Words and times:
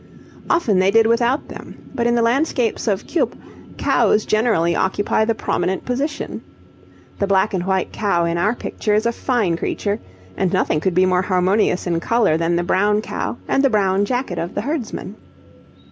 Often 0.49 0.79
they 0.79 0.89
did 0.89 1.05
without 1.05 1.47
them, 1.47 1.91
but 1.93 2.07
in 2.07 2.15
the 2.15 2.23
landscapes 2.23 2.87
of 2.87 3.05
Cuyp, 3.05 3.35
cows 3.77 4.25
generally 4.25 4.75
occupy 4.75 5.25
the 5.25 5.35
prominent 5.35 5.85
position. 5.85 6.41
The 7.19 7.27
black 7.27 7.53
and 7.53 7.63
white 7.67 7.91
cow 7.93 8.25
in 8.25 8.35
our 8.39 8.55
picture 8.55 8.95
is 8.95 9.05
a 9.05 9.11
fine 9.11 9.57
creature, 9.57 9.99
and 10.35 10.51
nothing 10.51 10.79
could 10.79 10.95
be 10.95 11.05
more 11.05 11.21
harmonious 11.21 11.85
in 11.85 11.99
colour 11.99 12.35
than 12.35 12.55
the 12.55 12.63
brown 12.63 13.01
cow 13.03 13.37
and 13.47 13.63
the 13.63 13.69
brown 13.69 14.05
jacket 14.05 14.39
of 14.39 14.55
the 14.55 14.61
herdsman. 14.61 15.17